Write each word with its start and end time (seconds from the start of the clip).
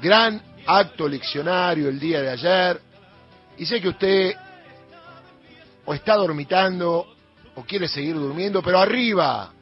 Gran 0.00 0.42
acto 0.66 1.06
eleccionario 1.06 1.88
el 1.88 1.98
día 1.98 2.20
de 2.22 2.30
ayer. 2.30 2.80
Y 3.58 3.66
sé 3.66 3.80
que 3.80 3.88
usted 3.88 4.34
o 5.84 5.94
está 5.94 6.14
dormitando 6.14 7.06
o 7.54 7.62
quiere 7.64 7.88
seguir 7.88 8.14
durmiendo, 8.14 8.62
pero 8.62 8.78
arriba, 8.78 9.52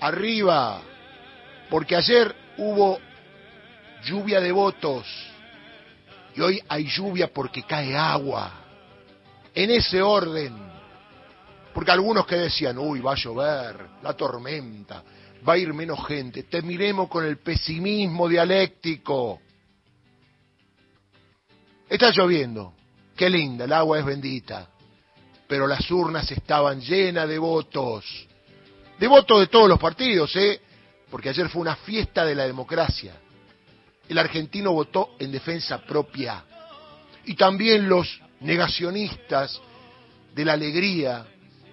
arriba, 0.00 0.82
porque 1.70 1.96
ayer 1.96 2.34
hubo 2.58 2.98
lluvia 4.04 4.40
de 4.40 4.52
votos 4.52 5.06
y 6.34 6.40
hoy 6.40 6.62
hay 6.68 6.84
lluvia 6.84 7.32
porque 7.32 7.62
cae 7.62 7.96
agua. 7.96 8.52
En 9.54 9.70
ese 9.70 10.02
orden, 10.02 10.54
porque 11.72 11.90
algunos 11.90 12.26
que 12.26 12.36
decían, 12.36 12.78
uy, 12.78 13.00
va 13.00 13.12
a 13.12 13.16
llover, 13.16 13.76
la 14.02 14.12
tormenta, 14.12 15.02
va 15.46 15.54
a 15.54 15.58
ir 15.58 15.72
menos 15.72 16.06
gente, 16.06 16.44
terminemos 16.44 17.08
con 17.08 17.24
el 17.24 17.38
pesimismo 17.38 18.28
dialéctico. 18.28 19.40
Está 21.88 22.10
lloviendo, 22.10 22.74
qué 23.16 23.30
linda, 23.30 23.64
el 23.64 23.72
agua 23.72 23.98
es 23.98 24.04
bendita, 24.04 24.68
pero 25.46 25.66
las 25.66 25.90
urnas 25.90 26.30
estaban 26.30 26.80
llenas 26.80 27.26
de 27.26 27.38
votos, 27.38 28.04
de 28.98 29.06
votos 29.06 29.40
de 29.40 29.46
todos 29.46 29.68
los 29.68 29.78
partidos, 29.78 30.36
¿eh? 30.36 30.60
Porque 31.10 31.30
ayer 31.30 31.48
fue 31.48 31.62
una 31.62 31.76
fiesta 31.76 32.26
de 32.26 32.34
la 32.34 32.46
democracia. 32.46 33.14
El 34.06 34.18
argentino 34.18 34.72
votó 34.72 35.16
en 35.18 35.32
defensa 35.32 35.78
propia. 35.78 36.44
Y 37.24 37.34
también 37.34 37.88
los 37.88 38.20
negacionistas 38.40 39.58
de 40.34 40.44
la 40.44 40.52
alegría, 40.52 41.26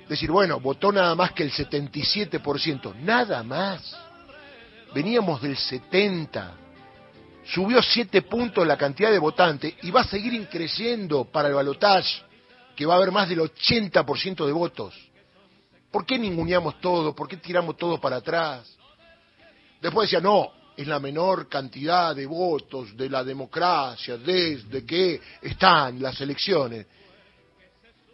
decir, 0.08 0.32
bueno, 0.32 0.62
votó 0.62 0.92
nada 0.92 1.16
más 1.16 1.34
que 1.34 1.44
el 1.44 1.52
77%, 1.52 2.96
nada 3.02 3.44
más. 3.44 3.98
Veníamos 4.94 5.42
del 5.42 5.58
70, 5.58 6.54
subió 7.48 7.82
7 7.82 8.24
puntos 8.24 8.66
la 8.66 8.78
cantidad 8.78 9.12
de 9.12 9.20
votantes 9.20 9.74
y 9.84 9.92
va 9.92 10.02
a 10.02 10.08
seguir 10.08 10.34
increciendo 10.34 11.26
para 11.26 11.48
el 11.50 11.54
balotaje, 11.54 12.24
que 12.76 12.86
va 12.86 12.96
a 12.96 12.98
haber 12.98 13.12
más 13.12 13.30
del 13.30 13.40
80% 13.40 14.46
de 14.46 14.52
votos. 14.52 14.94
¿Por 15.92 16.06
qué 16.06 16.18
ninguneamos 16.18 16.82
todo? 16.82 17.16
¿Por 17.16 17.28
qué 17.28 17.38
tiramos 17.38 17.78
todo 17.78 18.00
para 18.02 18.18
atrás? 18.18 18.76
Después 19.82 20.10
decía, 20.10 20.20
no, 20.20 20.52
es 20.76 20.88
la 20.88 21.00
menor 21.00 21.48
cantidad 21.48 22.16
de 22.16 22.26
votos 22.26 22.98
de 22.98 23.10
la 23.10 23.24
democracia 23.24 24.18
desde 24.18 24.86
que 24.86 25.22
están 25.42 26.02
las 26.02 26.20
elecciones. 26.20 26.86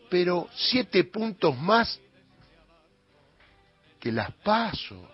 Pero 0.09 0.49
siete 0.53 1.05
puntos 1.05 1.57
más 1.57 1.99
que 3.99 4.11
las 4.11 4.31
paso. 4.43 5.09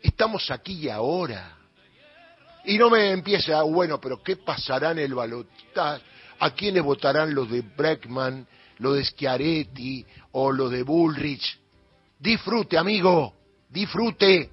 Estamos 0.00 0.50
aquí 0.50 0.84
y 0.84 0.88
ahora. 0.88 1.57
Y 2.68 2.76
no 2.76 2.90
me 2.90 3.12
empiece 3.12 3.54
a, 3.54 3.62
bueno, 3.62 3.98
pero 3.98 4.22
¿qué 4.22 4.36
pasará 4.36 4.90
en 4.90 4.98
el 4.98 5.14
balotaje? 5.14 6.04
¿A 6.38 6.50
quiénes 6.50 6.82
votarán 6.82 7.34
los 7.34 7.50
de 7.50 7.62
Breckman, 7.62 8.46
los 8.76 8.94
de 8.94 9.04
Schiaretti 9.06 10.04
o 10.32 10.52
los 10.52 10.70
de 10.70 10.82
Bullrich? 10.82 11.58
Disfrute, 12.18 12.76
amigo, 12.76 13.34
disfrute. 13.70 14.50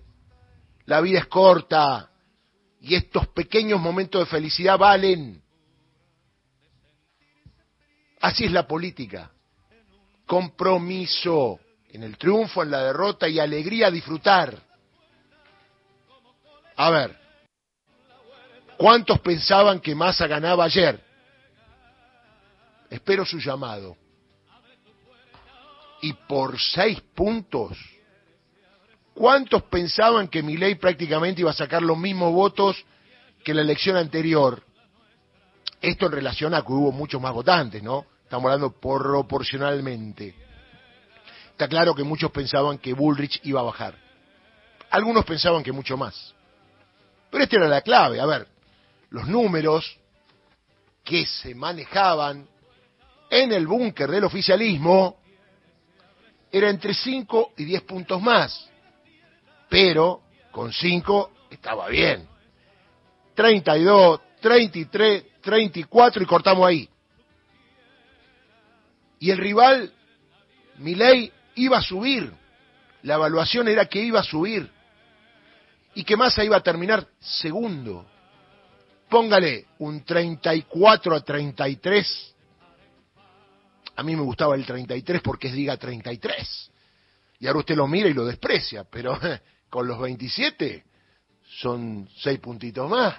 La 0.85 1.01
vida 1.01 1.19
es 1.19 1.25
corta 1.25 2.09
y 2.79 2.95
estos 2.95 3.27
pequeños 3.27 3.81
momentos 3.81 4.21
de 4.21 4.27
felicidad 4.27 4.77
valen. 4.77 5.43
Así 8.21 8.45
es 8.45 8.51
la 8.53 8.65
política. 8.65 9.29
Compromiso 10.25 11.59
en 11.89 12.03
el 12.03 12.17
triunfo, 12.17 12.63
en 12.63 12.71
la 12.71 12.81
derrota 12.81 13.27
y 13.27 13.39
alegría 13.39 13.87
a 13.87 13.91
disfrutar. 13.91 14.57
A 16.77 16.89
ver, 16.89 17.24
¿cuántos 18.77 19.19
pensaban 19.19 19.79
que 19.79 19.95
Massa 19.95 20.27
ganaba 20.27 20.65
ayer? 20.65 20.99
Espero 22.89 23.25
su 23.25 23.39
llamado 23.39 23.97
y 26.01 26.13
por 26.13 26.59
seis 26.59 27.01
puntos. 27.15 27.77
¿Cuántos 29.13 29.63
pensaban 29.63 30.27
que 30.27 30.43
Milei 30.43 30.75
prácticamente 30.75 31.41
iba 31.41 31.51
a 31.51 31.53
sacar 31.53 31.81
los 31.81 31.97
mismos 31.97 32.33
votos 32.33 32.83
que 33.43 33.53
la 33.53 33.61
elección 33.61 33.95
anterior? 33.95 34.61
Esto 35.81 36.07
en 36.07 36.11
relación 36.11 36.53
a 36.53 36.61
que 36.61 36.71
hubo 36.71 36.91
muchos 36.91 37.21
más 37.21 37.33
votantes, 37.33 37.81
¿no? 37.81 38.05
Estamos 38.23 38.45
hablando 38.45 38.71
proporcionalmente. 38.79 40.35
Está 41.51 41.67
claro 41.67 41.95
que 41.95 42.03
muchos 42.03 42.31
pensaban 42.31 42.77
que 42.77 42.93
Bullrich 42.93 43.39
iba 43.43 43.61
a 43.61 43.63
bajar. 43.63 43.95
Algunos 44.89 45.23
pensaban 45.25 45.63
que 45.63 45.71
mucho 45.71 45.95
más. 45.95 46.33
Pero 47.31 47.43
esta 47.43 47.55
era 47.55 47.67
la 47.67 47.81
clave. 47.81 48.19
A 48.19 48.25
ver, 48.25 48.47
los 49.09 49.27
números 49.27 49.99
que 51.03 51.25
se 51.25 51.53
manejaban 51.53 52.47
en 53.29 53.51
el 53.51 53.67
búnker 53.67 54.09
del 54.09 54.23
oficialismo 54.23 55.17
era 56.51 56.69
entre 56.69 56.93
5 56.93 57.53
y 57.57 57.65
10 57.65 57.81
puntos 57.83 58.21
más. 58.21 58.69
Pero 59.69 60.21
con 60.51 60.71
5 60.71 61.31
estaba 61.49 61.89
bien. 61.89 62.27
32, 63.35 64.21
33, 64.39 65.23
34 65.41 66.23
y 66.23 66.25
cortamos 66.25 66.67
ahí. 66.67 66.89
Y 69.19 69.31
el 69.31 69.37
rival, 69.37 69.93
Milei, 70.77 71.31
iba 71.55 71.77
a 71.77 71.81
subir. 71.81 72.31
La 73.03 73.15
evaluación 73.15 73.67
era 73.67 73.85
que 73.85 73.99
iba 73.99 74.19
a 74.19 74.23
subir. 74.23 74.69
Y 75.93 76.03
que 76.03 76.17
Massa 76.17 76.43
iba 76.43 76.57
a 76.57 76.63
terminar 76.63 77.07
segundo. 77.19 78.05
Póngale 79.15 79.67
un 79.79 80.03
34 80.03 81.15
a 81.15 81.21
33 81.21 82.35
a 83.95 84.03
mí 84.03 84.13
me 84.13 84.23
gustaba 84.23 84.55
el 84.55 84.65
33 84.65 85.21
porque 85.21 85.47
es 85.47 85.53
diga 85.53 85.77
33. 85.77 86.71
Y 87.39 87.47
ahora 87.47 87.59
usted 87.59 87.77
lo 87.77 87.87
mira 87.87 88.09
y 88.09 88.13
lo 88.13 88.25
desprecia, 88.25 88.83
pero 88.83 89.17
con 89.69 89.87
los 89.87 90.01
27 90.01 90.83
son 91.61 92.09
seis 92.17 92.39
puntitos 92.39 92.89
más 92.89 93.15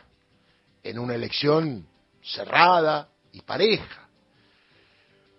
en 0.82 0.98
una 0.98 1.14
elección 1.14 1.86
cerrada 2.22 3.08
y 3.32 3.40
pareja. 3.40 4.06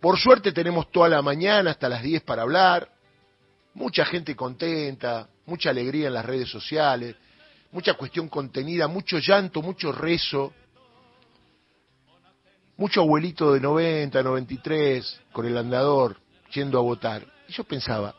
Por 0.01 0.17
suerte 0.17 0.53
tenemos 0.53 0.91
toda 0.91 1.09
la 1.09 1.21
mañana 1.21 1.69
hasta 1.69 1.87
las 1.87 2.01
10 2.01 2.23
para 2.23 2.41
hablar, 2.41 2.89
mucha 3.75 4.05
gente 4.05 4.35
contenta, 4.35 5.29
mucha 5.45 5.69
alegría 5.69 6.07
en 6.07 6.15
las 6.15 6.25
redes 6.25 6.49
sociales, 6.49 7.15
mucha 7.77 7.93
cuestión 7.93 8.27
contenida, 8.27 8.87
mucho 8.87 9.19
llanto, 9.19 9.61
mucho 9.61 9.91
rezo, 9.91 10.51
mucho 12.75 13.01
abuelito 13.01 13.53
de 13.53 13.59
90, 13.59 14.23
93, 14.23 15.21
con 15.31 15.45
el 15.45 15.55
andador, 15.55 16.17
yendo 16.51 16.79
a 16.79 16.81
votar. 16.81 17.23
Y 17.47 17.53
yo 17.53 17.63
pensaba, 17.65 18.15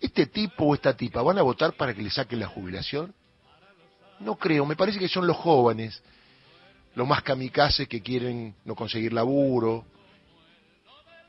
¿este 0.00 0.26
tipo 0.26 0.64
o 0.64 0.74
esta 0.74 0.96
tipa 0.96 1.22
van 1.22 1.38
a 1.38 1.42
votar 1.42 1.74
para 1.74 1.94
que 1.94 2.02
le 2.02 2.10
saquen 2.10 2.40
la 2.40 2.48
jubilación? 2.48 3.14
No 4.18 4.34
creo, 4.34 4.66
me 4.66 4.74
parece 4.74 4.98
que 4.98 5.06
son 5.06 5.28
los 5.28 5.36
jóvenes, 5.36 6.02
los 6.96 7.06
más 7.06 7.22
kamikazes 7.22 7.86
que 7.86 8.02
quieren 8.02 8.56
no 8.64 8.74
conseguir 8.74 9.12
laburo, 9.12 9.84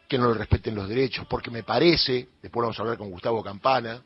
que 0.07 0.17
no 0.17 0.27
le 0.29 0.39
respeten 0.39 0.73
los 0.73 0.89
derechos, 0.89 1.27
porque 1.29 1.51
me 1.51 1.61
parece, 1.61 2.29
después 2.41 2.63
vamos 2.63 2.79
a 2.79 2.81
hablar 2.81 2.97
con 2.97 3.11
Gustavo 3.11 3.43
Campana, 3.43 4.01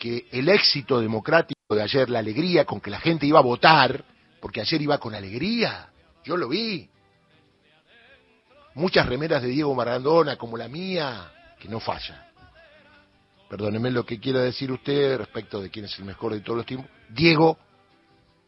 que 0.00 0.26
el 0.32 0.48
éxito 0.48 0.98
democrático 0.98 1.74
de 1.74 1.82
ayer, 1.82 2.08
la 2.08 2.20
alegría 2.20 2.64
con 2.64 2.80
que 2.80 2.90
la 2.90 2.98
gente 2.98 3.26
iba 3.26 3.38
a 3.38 3.42
votar, 3.42 4.02
porque 4.40 4.62
ayer 4.62 4.80
iba 4.80 4.96
con 4.98 5.14
alegría, 5.14 5.90
yo 6.24 6.38
lo 6.38 6.48
vi. 6.48 6.88
Muchas 8.74 9.06
remeras 9.06 9.42
de 9.42 9.48
Diego 9.48 9.74
Maradona, 9.74 10.36
como 10.36 10.56
la 10.56 10.68
mía, 10.68 11.30
que 11.60 11.68
no 11.68 11.80
falla. 11.80 12.32
Perdóneme 13.50 13.90
lo 13.90 14.06
que 14.06 14.18
quiera 14.18 14.40
decir 14.40 14.72
usted 14.72 15.18
respecto 15.18 15.60
de 15.60 15.70
quién 15.70 15.84
es 15.84 15.98
el 15.98 16.06
mejor 16.06 16.32
de 16.32 16.40
todos 16.40 16.56
los 16.56 16.66
tiempos. 16.66 16.90
Diego 17.10 17.58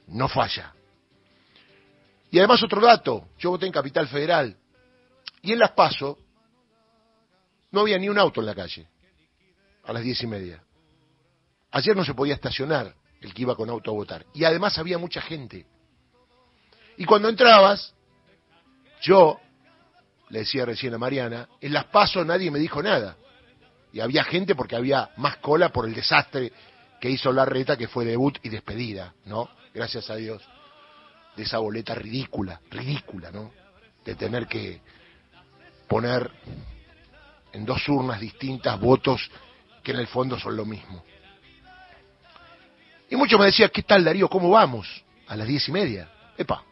no 0.06 0.28
falla. 0.28 0.72
Y 2.30 2.38
además 2.38 2.62
otro 2.62 2.80
dato, 2.80 3.28
yo 3.38 3.50
voté 3.50 3.66
en 3.66 3.72
Capital 3.72 4.08
Federal 4.08 4.56
y 5.42 5.52
en 5.52 5.58
Las 5.58 5.72
Paso 5.72 6.18
no 7.70 7.80
había 7.80 7.98
ni 7.98 8.08
un 8.08 8.18
auto 8.18 8.40
en 8.40 8.46
la 8.46 8.54
calle 8.54 8.88
a 9.84 9.92
las 9.92 10.02
diez 10.02 10.22
y 10.22 10.26
media. 10.26 10.62
Ayer 11.72 11.96
no 11.96 12.04
se 12.04 12.14
podía 12.14 12.34
estacionar 12.34 12.94
el 13.20 13.32
que 13.32 13.42
iba 13.42 13.56
con 13.56 13.70
auto 13.70 13.90
a 13.90 13.94
votar. 13.94 14.26
Y 14.34 14.44
además 14.44 14.78
había 14.78 14.98
mucha 14.98 15.22
gente. 15.22 15.66
Y 16.98 17.04
cuando 17.04 17.28
entrabas, 17.28 17.94
yo, 19.00 19.40
le 20.28 20.40
decía 20.40 20.64
recién 20.66 20.94
a 20.94 20.98
Mariana, 20.98 21.48
en 21.60 21.72
las 21.72 21.86
pasos 21.86 22.26
nadie 22.26 22.50
me 22.50 22.58
dijo 22.58 22.82
nada. 22.82 23.16
Y 23.92 24.00
había 24.00 24.24
gente 24.24 24.54
porque 24.54 24.76
había 24.76 25.10
más 25.16 25.36
cola 25.38 25.70
por 25.70 25.86
el 25.86 25.94
desastre 25.94 26.52
que 27.00 27.10
hizo 27.10 27.32
la 27.32 27.44
reta, 27.44 27.76
que 27.76 27.88
fue 27.88 28.04
debut 28.04 28.38
y 28.42 28.48
despedida, 28.48 29.14
¿no? 29.24 29.48
Gracias 29.74 30.08
a 30.10 30.16
Dios. 30.16 30.42
De 31.36 31.44
esa 31.44 31.58
boleta 31.58 31.94
ridícula, 31.94 32.60
ridícula, 32.70 33.30
¿no? 33.30 33.50
De 34.04 34.14
tener 34.14 34.46
que 34.46 34.80
poner 35.88 36.30
en 37.52 37.64
dos 37.64 37.86
urnas 37.88 38.20
distintas 38.20 38.78
votos 38.78 39.30
que 39.82 39.92
en 39.92 39.98
el 39.98 40.06
fondo 40.06 40.38
son 40.38 40.56
lo 40.56 40.64
mismo. 40.64 41.04
Y 43.12 43.16
muchos 43.16 43.38
me 43.38 43.44
decían, 43.44 43.68
¿qué 43.68 43.82
tal 43.82 44.04
Darío? 44.04 44.26
¿Cómo 44.26 44.48
vamos? 44.48 44.88
A 45.26 45.36
las 45.36 45.46
diez 45.46 45.68
y 45.68 45.70
media. 45.70 46.10
Epa. 46.38 46.64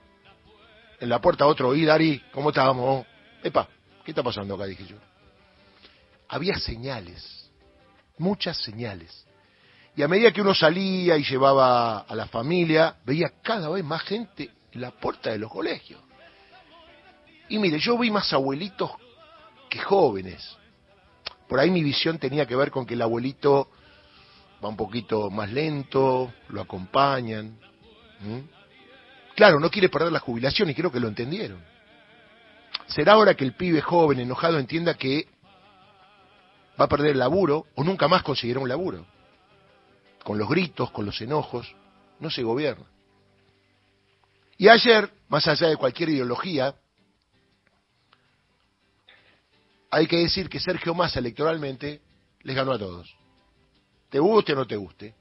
En 0.99 1.11
la 1.11 1.21
puerta 1.21 1.47
otro, 1.47 1.75
y 1.75 1.85
Darí, 1.85 2.19
¿cómo 2.33 2.49
estábamos? 2.49 3.05
Epa, 3.45 3.69
¿qué 4.03 4.13
está 4.13 4.23
pasando 4.23 4.55
acá? 4.55 4.65
Dije 4.65 4.87
yo. 4.87 4.97
Había 6.31 6.59
señales, 6.59 7.51
muchas 8.17 8.57
señales. 8.57 9.27
Y 9.95 10.01
a 10.01 10.09
medida 10.09 10.33
que 10.33 10.41
uno 10.41 10.55
salía 10.55 11.19
y 11.19 11.25
llevaba 11.25 11.99
a 11.99 12.15
la 12.15 12.27
familia, 12.27 12.97
veía 13.05 13.31
cada 13.43 13.69
vez 13.69 13.85
más 13.85 14.01
gente 14.05 14.49
en 14.73 14.81
la 14.81 14.93
puerta 14.93 15.29
de 15.31 15.39
los 15.39 15.53
colegios. 15.53 16.01
Y 17.51 17.59
mire, 17.59 17.79
yo 17.79 17.99
vi 17.99 18.11
más 18.11 18.33
abuelitos 18.33 18.93
que 19.69 19.79
jóvenes. 19.79 20.57
Por 21.47 21.61
ahí 21.61 21.71
mi 21.71 21.83
visión 21.83 22.17
tenía 22.17 22.47
que 22.47 22.57
ver 22.57 22.71
con 22.71 22.87
que 22.87 22.95
el 22.95 23.03
abuelito 23.03 23.69
va 24.63 24.69
un 24.69 24.77
poquito 24.77 25.31
más 25.31 25.51
lento, 25.51 26.33
lo 26.49 26.61
acompañan. 26.61 27.59
Claro, 29.35 29.59
no 29.59 29.71
quiere 29.71 29.89
perder 29.89 30.13
la 30.13 30.21
jubilación 30.21 30.69
y 30.71 30.75
creo 30.75 30.93
que 30.93 31.01
lo 31.01 31.09
entendieron. 31.09 31.63
Será 32.87 33.13
ahora 33.13 33.35
que 33.35 33.45
el 33.45 33.55
pibe 33.55 33.81
joven, 33.81 34.21
enojado, 34.21 34.59
entienda 34.59 34.95
que 34.95 35.29
va 36.79 36.85
a 36.85 36.89
perder 36.89 37.13
el 37.13 37.19
laburo 37.19 37.67
o 37.75 37.85
nunca 37.85 38.09
más 38.09 38.23
conseguirá 38.23 38.61
un 38.61 38.69
laburo. 38.69 39.07
Con 40.25 40.39
los 40.39 40.49
gritos, 40.49 40.91
con 40.91 41.07
los 41.07 41.21
enojos, 41.21 41.75
no 42.19 42.31
se 42.31 42.43
gobierna. 42.43 42.85
Y 44.59 44.69
ayer, 44.69 45.11
más 45.29 45.49
allá 45.49 45.69
de 45.69 45.77
cualquier 45.77 46.11
ideología, 46.11 46.75
hay 49.91 50.07
que 50.07 50.19
decir 50.19 50.49
que 50.51 50.61
Sergio 50.61 50.95
Massa 50.95 51.19
electoralmente 51.19 52.03
les 52.43 52.55
ganó 52.55 52.73
a 52.73 52.79
todos. 52.79 53.20
Te 54.11 54.19
guste 54.19 54.53
o 54.53 54.57
no 54.57 54.67
te 54.67 54.77
guste. 54.77 55.15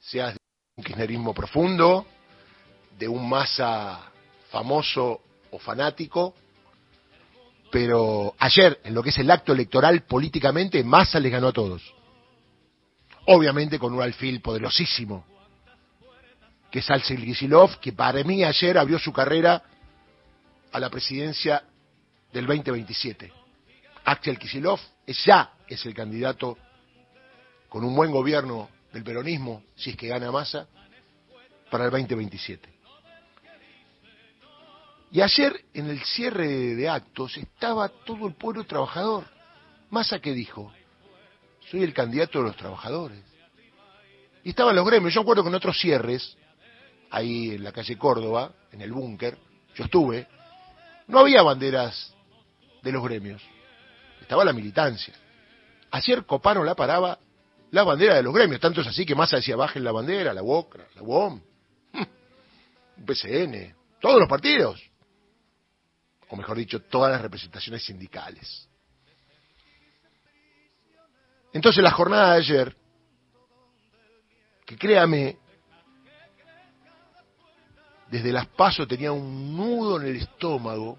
Seas 0.00 0.32
de 0.32 0.38
un 0.76 0.84
kirchnerismo 0.84 1.34
profundo, 1.34 2.06
de 2.98 3.06
un 3.06 3.28
Massa 3.28 4.10
famoso 4.50 5.20
o 5.50 5.58
fanático, 5.58 6.34
pero 7.70 8.34
ayer, 8.38 8.80
en 8.84 8.94
lo 8.94 9.02
que 9.02 9.10
es 9.10 9.18
el 9.18 9.30
acto 9.30 9.52
electoral 9.52 10.04
políticamente, 10.04 10.82
Massa 10.82 11.20
les 11.20 11.30
ganó 11.30 11.48
a 11.48 11.52
todos. 11.52 11.82
Obviamente 13.26 13.78
con 13.78 13.92
un 13.92 14.00
alfil 14.00 14.40
poderosísimo, 14.40 15.26
que 16.70 16.78
es 16.78 16.90
Alcel 16.90 17.18
Gisilov, 17.18 17.78
que 17.78 17.92
para 17.92 18.24
mí 18.24 18.42
ayer 18.42 18.78
abrió 18.78 18.98
su 18.98 19.12
carrera 19.12 19.62
a 20.72 20.80
la 20.80 20.88
presidencia 20.88 21.62
del 22.32 22.46
2027. 22.46 23.30
Axel 24.06 24.38
Kisilov 24.38 24.80
ya 25.06 25.52
es 25.66 25.84
el 25.84 25.92
candidato 25.92 26.56
con 27.68 27.84
un 27.84 27.94
buen 27.94 28.10
gobierno 28.10 28.68
del 28.92 29.04
peronismo, 29.04 29.62
si 29.76 29.90
es 29.90 29.96
que 29.96 30.08
gana 30.08 30.30
masa, 30.30 30.66
para 31.70 31.84
el 31.84 31.90
2027. 31.90 32.68
Y 35.10 35.20
ayer, 35.20 35.64
en 35.74 35.88
el 35.88 36.02
cierre 36.02 36.46
de 36.46 36.88
actos, 36.88 37.36
estaba 37.36 37.88
todo 37.88 38.26
el 38.26 38.34
pueblo 38.34 38.64
trabajador. 38.64 39.24
Massa 39.90 40.18
que 40.18 40.32
dijo, 40.32 40.72
soy 41.70 41.82
el 41.82 41.94
candidato 41.94 42.38
de 42.38 42.44
los 42.44 42.56
trabajadores. 42.56 43.22
Y 44.44 44.50
estaban 44.50 44.76
los 44.76 44.86
gremios. 44.86 45.14
Yo 45.14 45.22
acuerdo 45.22 45.42
que 45.42 45.48
en 45.48 45.54
otros 45.54 45.78
cierres, 45.78 46.36
ahí 47.10 47.50
en 47.50 47.64
la 47.64 47.72
calle 47.72 47.96
Córdoba, 47.96 48.52
en 48.72 48.82
el 48.82 48.92
búnker, 48.92 49.38
yo 49.74 49.84
estuve, 49.84 50.26
no 51.06 51.20
había 51.20 51.42
banderas 51.42 52.14
de 52.82 52.92
los 52.92 53.02
gremios 53.02 53.42
estaba 54.28 54.44
la 54.44 54.52
militancia. 54.52 55.14
Ayer 55.90 56.26
Copano 56.26 56.62
la 56.62 56.74
paraba 56.74 57.18
la 57.70 57.84
bandera 57.84 58.14
de 58.14 58.22
los 58.22 58.34
gremios, 58.34 58.60
tanto 58.60 58.80
es 58.80 58.86
así 58.86 59.04
que 59.04 59.14
Massa 59.14 59.36
decía 59.36 59.56
bajen 59.56 59.84
la 59.84 59.92
bandera, 59.92 60.32
la 60.32 60.42
UOCRA, 60.42 60.86
la 60.94 61.02
UOM, 61.02 61.40
PCN, 63.06 63.74
todos 64.00 64.20
los 64.20 64.28
partidos, 64.28 64.82
o 66.28 66.36
mejor 66.36 66.56
dicho, 66.56 66.80
todas 66.82 67.12
las 67.12 67.20
representaciones 67.20 67.84
sindicales. 67.84 68.68
Entonces 71.52 71.82
la 71.82 71.90
jornada 71.90 72.34
de 72.34 72.38
ayer, 72.38 72.76
que 74.66 74.76
créame, 74.76 75.38
desde 78.10 78.32
las 78.32 78.46
pasos 78.46 78.88
tenía 78.88 79.12
un 79.12 79.56
nudo 79.56 80.00
en 80.00 80.08
el 80.08 80.16
estómago, 80.16 80.98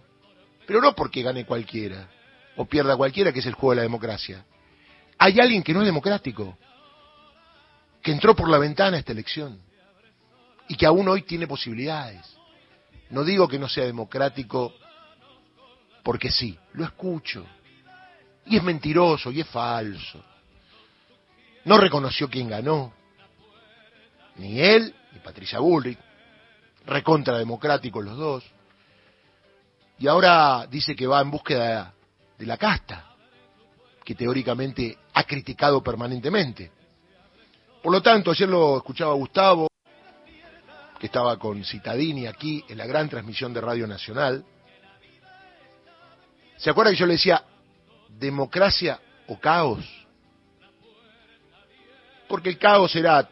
pero 0.68 0.82
no 0.82 0.94
porque 0.94 1.24
gane 1.24 1.46
cualquiera, 1.46 2.10
o 2.56 2.66
pierda 2.66 2.98
cualquiera, 2.98 3.32
que 3.32 3.40
es 3.40 3.46
el 3.46 3.54
juego 3.54 3.72
de 3.72 3.76
la 3.78 3.84
democracia. 3.84 4.46
Hay 5.20 5.40
alguien 5.40 5.62
que 5.62 5.74
no 5.74 5.82
es 5.82 5.86
democrático, 5.86 6.58
que 8.02 8.12
entró 8.12 8.36
por 8.36 8.50
la 8.50 8.58
ventana 8.58 8.98
a 8.98 9.00
esta 9.00 9.12
elección 9.12 9.62
y 10.68 10.76
que 10.76 10.86
aún 10.86 11.08
hoy 11.10 11.24
tiene 11.24 11.46
posibilidades. 11.46 12.26
No 13.10 13.24
digo 13.24 13.48
que 13.48 13.60
no 13.60 13.68
sea 13.68 13.86
democrático 13.86 14.74
porque 16.04 16.32
sí, 16.32 16.58
lo 16.74 16.86
escucho. 16.86 17.46
Y 18.46 18.58
es 18.58 18.64
mentiroso 18.64 19.32
y 19.32 19.42
es 19.42 19.48
falso. 19.48 20.24
No 21.66 21.78
reconoció 21.78 22.30
quién 22.30 22.48
ganó. 22.48 22.94
Ni 24.38 24.62
él, 24.62 24.96
ni 25.12 25.20
Patricia 25.20 25.60
Bullrich. 25.60 26.00
Recontra 26.86 27.38
democráticos 27.38 28.04
los 28.04 28.18
dos. 28.18 28.44
Y 30.00 30.08
ahora 30.08 30.66
dice 30.68 30.96
que 30.96 31.06
va 31.06 31.22
en 31.22 31.30
búsqueda 31.30 31.94
de 32.38 32.46
la 32.46 32.58
casta, 32.58 33.06
que 34.04 34.16
teóricamente 34.16 34.98
ha 35.20 35.24
criticado 35.26 35.84
permanentemente. 35.84 36.72
Por 37.84 37.92
lo 37.92 38.02
tanto, 38.02 38.32
ayer 38.32 38.48
lo 38.48 38.78
escuchaba 38.78 39.14
Gustavo, 39.14 39.68
que 40.98 41.06
estaba 41.06 41.38
con 41.38 41.64
Citadini 41.64 42.26
aquí 42.26 42.64
en 42.70 42.78
la 42.78 42.86
gran 42.86 43.10
transmisión 43.10 43.54
de 43.54 43.62
Radio 43.62 43.86
Nacional. 43.86 44.46
¿Se 46.58 46.70
acuerda 46.70 46.92
que 46.92 46.98
yo 46.98 47.06
le 47.06 47.14
decía 47.14 47.44
democracia 48.08 49.00
o 49.28 49.38
caos? 49.40 49.86
Porque 52.28 52.50
el 52.50 52.58
caos 52.58 52.96
era 52.96 53.30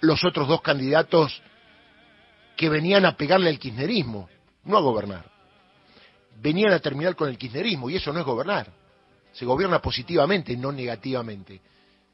los 0.00 0.24
otros 0.24 0.46
dos 0.46 0.60
candidatos 0.60 1.42
que 2.56 2.68
venían 2.68 3.06
a 3.06 3.16
pegarle 3.16 3.48
al 3.48 3.58
kirchnerismo, 3.58 4.28
no 4.64 4.76
a 4.76 4.80
gobernar 4.80 5.30
venían 6.40 6.72
a 6.72 6.80
terminar 6.80 7.14
con 7.14 7.28
el 7.28 7.38
kirchnerismo 7.38 7.90
y 7.90 7.96
eso 7.96 8.12
no 8.12 8.20
es 8.20 8.24
gobernar. 8.24 8.72
Se 9.32 9.44
gobierna 9.44 9.80
positivamente, 9.80 10.56
no 10.56 10.72
negativamente. 10.72 11.60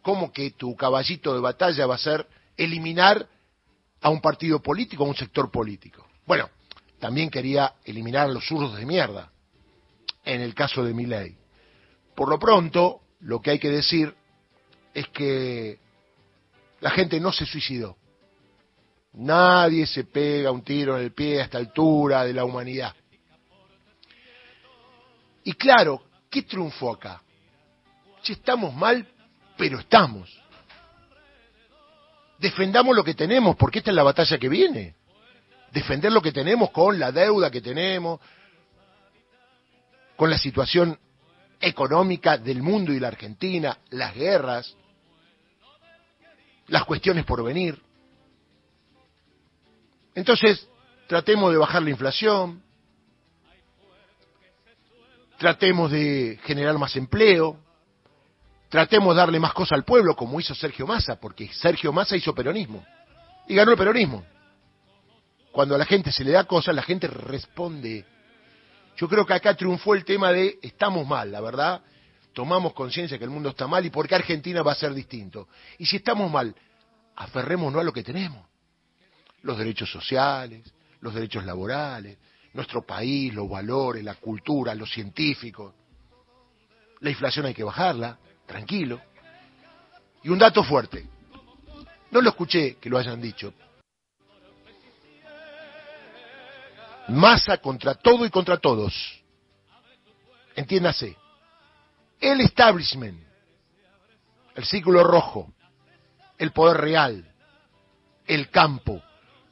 ¿Cómo 0.02 0.32
que 0.32 0.52
tu 0.52 0.76
caballito 0.76 1.34
de 1.34 1.40
batalla 1.40 1.86
va 1.86 1.96
a 1.96 1.98
ser 1.98 2.26
eliminar 2.56 3.26
a 4.00 4.10
un 4.10 4.20
partido 4.20 4.60
político, 4.60 5.04
a 5.04 5.08
un 5.08 5.16
sector 5.16 5.50
político? 5.50 6.06
Bueno, 6.26 6.48
también 6.98 7.30
quería 7.30 7.74
eliminar 7.84 8.28
a 8.28 8.32
los 8.32 8.46
zurdos 8.46 8.76
de 8.76 8.86
mierda, 8.86 9.30
en 10.24 10.40
el 10.40 10.54
caso 10.54 10.84
de 10.84 10.94
mi 10.94 11.06
ley. 11.06 11.36
Por 12.14 12.28
lo 12.28 12.38
pronto, 12.38 13.00
lo 13.20 13.40
que 13.40 13.50
hay 13.50 13.58
que 13.58 13.70
decir 13.70 14.14
es 14.94 15.08
que 15.08 15.78
la 16.80 16.90
gente 16.90 17.20
no 17.20 17.32
se 17.32 17.44
suicidó. 17.44 17.96
Nadie 19.12 19.86
se 19.86 20.04
pega 20.04 20.50
un 20.50 20.62
tiro 20.62 20.96
en 20.96 21.04
el 21.04 21.12
pie 21.12 21.40
a 21.40 21.44
esta 21.44 21.58
altura 21.58 22.24
de 22.24 22.32
la 22.32 22.44
humanidad. 22.44 22.94
Y 25.44 25.52
claro, 25.52 26.02
¿qué 26.30 26.42
triunfó 26.42 26.92
acá? 26.92 27.22
Si 28.22 28.32
estamos 28.32 28.74
mal, 28.74 29.06
pero 29.56 29.78
estamos. 29.78 30.36
Defendamos 32.38 32.94
lo 32.94 33.02
que 33.02 33.14
tenemos, 33.14 33.56
porque 33.56 33.78
esta 33.78 33.90
es 33.90 33.96
la 33.96 34.02
batalla 34.02 34.38
que 34.38 34.48
viene. 34.48 34.94
Defender 35.72 36.12
lo 36.12 36.20
que 36.20 36.32
tenemos 36.32 36.70
con 36.70 36.98
la 36.98 37.12
deuda 37.12 37.50
que 37.50 37.60
tenemos, 37.60 38.20
con 40.16 40.30
la 40.30 40.38
situación 40.38 40.98
económica 41.60 42.36
del 42.38 42.62
mundo 42.62 42.92
y 42.92 43.00
la 43.00 43.08
Argentina, 43.08 43.78
las 43.90 44.14
guerras, 44.14 44.76
las 46.68 46.84
cuestiones 46.84 47.24
por 47.24 47.42
venir. 47.42 47.80
Entonces, 50.14 50.66
tratemos 51.06 51.52
de 51.52 51.58
bajar 51.58 51.82
la 51.82 51.90
inflación, 51.90 52.62
tratemos 55.38 55.90
de 55.90 56.38
generar 56.44 56.76
más 56.78 56.96
empleo, 56.96 57.58
tratemos 58.68 59.14
de 59.14 59.20
darle 59.20 59.38
más 59.38 59.52
cosas 59.52 59.72
al 59.72 59.84
pueblo, 59.84 60.16
como 60.16 60.40
hizo 60.40 60.54
Sergio 60.54 60.86
Massa, 60.86 61.18
porque 61.20 61.48
Sergio 61.52 61.92
Massa 61.92 62.16
hizo 62.16 62.34
peronismo 62.34 62.84
y 63.46 63.54
ganó 63.54 63.72
el 63.72 63.78
peronismo. 63.78 64.24
Cuando 65.52 65.74
a 65.74 65.78
la 65.78 65.86
gente 65.86 66.12
se 66.12 66.24
le 66.24 66.32
da 66.32 66.44
cosas, 66.44 66.74
la 66.74 66.82
gente 66.82 67.06
responde. 67.06 68.04
Yo 68.96 69.08
creo 69.08 69.24
que 69.24 69.34
acá 69.34 69.54
triunfó 69.54 69.94
el 69.94 70.04
tema 70.04 70.32
de 70.32 70.58
estamos 70.62 71.06
mal, 71.06 71.32
la 71.32 71.40
verdad, 71.40 71.82
tomamos 72.32 72.74
conciencia 72.74 73.18
que 73.18 73.24
el 73.24 73.30
mundo 73.30 73.50
está 73.50 73.66
mal 73.66 73.84
y 73.86 73.90
por 73.90 74.06
qué 74.06 74.14
Argentina 74.14 74.62
va 74.62 74.72
a 74.72 74.76
ser 74.76 74.92
distinto. 74.92 75.48
Y 75.78 75.86
si 75.86 75.96
estamos 75.96 76.30
mal, 76.30 76.54
aferrémonos 77.14 77.80
a 77.80 77.84
lo 77.84 77.92
que 77.92 78.02
tenemos. 78.02 78.44
Los 79.42 79.56
derechos 79.56 79.90
sociales, 79.90 80.70
los 81.00 81.14
derechos 81.14 81.44
laborales, 81.44 82.18
nuestro 82.56 82.84
país, 82.84 83.32
los 83.34 83.48
valores, 83.48 84.02
la 84.02 84.14
cultura, 84.14 84.74
los 84.74 84.90
científicos. 84.90 85.74
La 87.00 87.10
inflación 87.10 87.46
hay 87.46 87.54
que 87.54 87.62
bajarla, 87.62 88.18
tranquilo. 88.46 89.00
Y 90.22 90.30
un 90.30 90.38
dato 90.38 90.64
fuerte. 90.64 91.06
No 92.10 92.20
lo 92.20 92.30
escuché 92.30 92.76
que 92.76 92.88
lo 92.88 92.98
hayan 92.98 93.20
dicho. 93.20 93.52
Masa 97.08 97.58
contra 97.58 97.94
todo 97.94 98.24
y 98.24 98.30
contra 98.30 98.56
todos. 98.56 99.22
Entiéndase. 100.56 101.14
El 102.18 102.40
establishment, 102.40 103.20
el 104.54 104.64
círculo 104.64 105.04
rojo, 105.04 105.52
el 106.38 106.50
poder 106.52 106.78
real, 106.78 107.30
el 108.26 108.48
campo, 108.48 109.02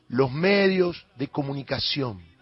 los 0.09 0.33
medios 0.33 1.07
de 1.17 1.29
comunicación, 1.29 2.34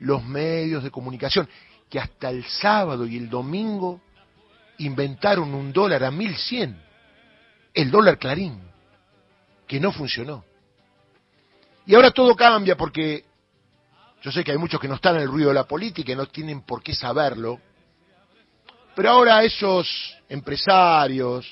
los 0.00 0.24
medios 0.24 0.82
de 0.82 0.90
comunicación, 0.90 1.48
que 1.88 1.98
hasta 1.98 2.30
el 2.30 2.44
sábado 2.44 3.06
y 3.06 3.16
el 3.16 3.28
domingo 3.28 4.00
inventaron 4.78 5.54
un 5.54 5.72
dólar 5.72 6.04
a 6.04 6.10
1100, 6.10 6.80
el 7.74 7.90
dólar 7.90 8.18
clarín, 8.18 8.60
que 9.66 9.80
no 9.80 9.92
funcionó. 9.92 10.44
Y 11.86 11.94
ahora 11.94 12.10
todo 12.10 12.36
cambia 12.36 12.76
porque 12.76 13.24
yo 14.22 14.30
sé 14.30 14.44
que 14.44 14.52
hay 14.52 14.58
muchos 14.58 14.80
que 14.80 14.88
no 14.88 14.94
están 14.94 15.16
en 15.16 15.22
el 15.22 15.28
ruido 15.28 15.48
de 15.48 15.54
la 15.54 15.64
política 15.64 16.12
y 16.12 16.16
no 16.16 16.26
tienen 16.26 16.62
por 16.62 16.82
qué 16.82 16.94
saberlo, 16.94 17.60
pero 18.94 19.10
ahora 19.10 19.42
esos 19.44 19.88
empresarios, 20.28 21.46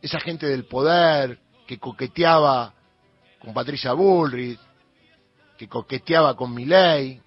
esa 0.00 0.18
gente 0.18 0.46
del 0.46 0.64
poder 0.64 1.38
que 1.66 1.78
coqueteaba 1.78 2.72
con 3.38 3.52
Patricia 3.52 3.92
Bullrich, 3.92 4.58
que 5.58 5.68
coqueteaba 5.68 6.34
con 6.34 6.54
Milley, 6.54 7.20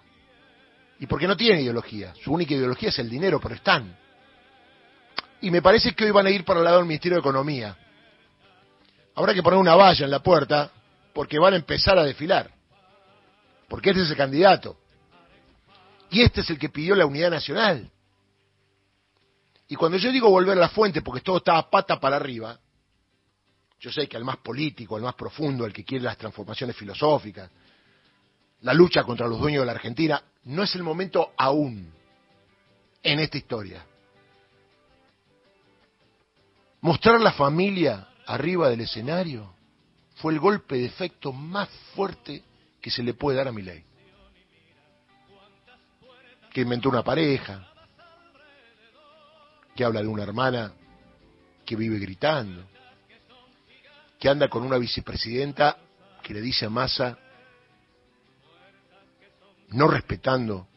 y 1.00 1.06
porque 1.06 1.28
no 1.28 1.38
tienen 1.38 1.62
ideología, 1.62 2.14
su 2.24 2.34
única 2.34 2.54
ideología 2.54 2.90
es 2.90 3.00
el 3.00 3.10
dinero, 3.10 3.40
pero 3.40 3.56
están. 3.56 3.98
Y 5.42 5.52
me 5.52 5.62
parece 5.62 5.94
que 5.94 6.06
hoy 6.06 6.12
van 6.12 6.26
a 6.26 6.32
ir 6.32 6.44
para 6.44 6.60
el 6.60 6.66
lado 6.66 6.78
del 6.78 6.88
Ministerio 6.88 7.18
de 7.18 7.22
Economía. 7.22 7.78
Habrá 9.16 9.34
que 9.34 9.44
poner 9.44 9.60
una 9.60 9.76
valla 9.76 10.06
en 10.06 10.12
la 10.12 10.24
puerta 10.24 10.72
porque 11.14 11.38
van 11.38 11.54
a 11.54 11.58
empezar 11.58 11.98
a 11.98 12.04
desfilar. 12.04 12.52
Porque 13.68 13.92
este 13.92 14.04
es 14.04 14.10
el 14.10 14.18
candidato. 14.18 14.78
Y 16.10 16.22
este 16.22 16.42
es 16.42 16.50
el 16.50 16.58
que 16.58 16.70
pidió 16.70 16.96
la 16.96 17.06
unidad 17.06 17.30
nacional. 17.30 17.92
Y 19.68 19.76
cuando 19.76 19.98
yo 19.98 20.12
digo 20.12 20.30
volver 20.30 20.58
a 20.58 20.62
la 20.62 20.70
fuente, 20.70 21.02
porque 21.02 21.22
todo 21.22 21.38
estaba 21.38 21.70
pata 21.70 22.00
para 22.00 22.16
arriba, 22.16 22.58
yo 23.80 23.92
sé 23.92 24.08
que 24.08 24.18
al 24.18 24.24
más 24.24 24.38
político, 24.38 24.96
al 24.96 25.04
más 25.04 25.16
profundo, 25.16 25.66
el 25.66 25.74
que 25.74 25.84
quiere 25.84 26.06
las 26.06 26.18
transformaciones 26.18 26.76
filosóficas, 26.76 27.52
la 28.62 28.74
lucha 28.74 29.04
contra 29.04 29.28
los 29.28 29.40
dueños 29.40 29.62
de 29.62 29.66
la 29.68 29.74
Argentina, 29.74 30.22
no 30.46 30.64
es 30.64 30.76
el 30.76 30.84
momento 30.84 31.34
aún 31.38 31.92
en 33.04 33.20
esta 33.20 33.38
historia. 33.38 33.86
Mostrar 36.82 37.20
la 37.20 37.34
familia 37.34 38.08
arriba 38.26 38.70
del 38.70 38.82
escenario 38.82 39.54
fue 40.16 40.34
el 40.34 40.40
golpe 40.40 40.76
de 40.76 40.86
efecto 40.86 41.32
más 41.32 41.70
fuerte 41.96 42.44
que 42.82 42.90
se 42.90 43.04
le 43.04 43.14
puede 43.14 43.38
dar 43.38 43.48
a 43.48 43.52
mi 43.52 43.62
ley. 43.62 43.84
Que 46.52 46.62
inventó 46.62 46.90
una 46.90 47.04
pareja, 47.04 47.68
que 49.76 49.84
habla 49.84 50.02
de 50.02 50.08
una 50.08 50.24
hermana 50.24 50.74
que 51.66 51.76
vive 51.76 52.00
gritando, 52.00 52.64
que 54.20 54.30
anda 54.30 54.50
con 54.50 54.64
una 54.64 54.78
vicepresidenta 54.78 55.78
que 56.24 56.34
le 56.34 56.42
dice 56.42 56.66
a 56.66 56.70
Massa, 56.70 57.18
no 59.70 59.88
respetando 59.88 60.68